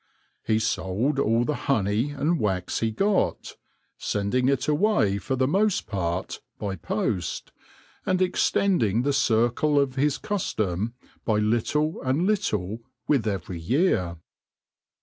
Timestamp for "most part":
5.47-6.41